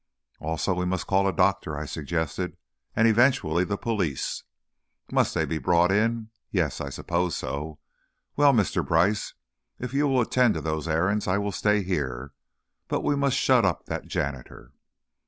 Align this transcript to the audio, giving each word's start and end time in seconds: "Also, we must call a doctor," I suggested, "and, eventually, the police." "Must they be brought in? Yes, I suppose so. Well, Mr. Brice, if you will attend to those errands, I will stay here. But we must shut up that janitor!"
"Also, 0.39 0.73
we 0.73 0.83
must 0.83 1.05
call 1.05 1.27
a 1.27 1.31
doctor," 1.31 1.77
I 1.77 1.85
suggested, 1.85 2.57
"and, 2.95 3.07
eventually, 3.07 3.63
the 3.63 3.77
police." 3.77 4.41
"Must 5.11 5.31
they 5.35 5.45
be 5.45 5.59
brought 5.59 5.91
in? 5.91 6.31
Yes, 6.49 6.81
I 6.81 6.89
suppose 6.89 7.35
so. 7.37 7.77
Well, 8.35 8.51
Mr. 8.51 8.83
Brice, 8.83 9.35
if 9.77 9.93
you 9.93 10.07
will 10.07 10.21
attend 10.21 10.55
to 10.55 10.61
those 10.61 10.87
errands, 10.87 11.27
I 11.27 11.37
will 11.37 11.51
stay 11.51 11.83
here. 11.83 12.33
But 12.87 13.01
we 13.03 13.15
must 13.15 13.37
shut 13.37 13.63
up 13.63 13.85
that 13.85 14.07
janitor!" 14.07 14.71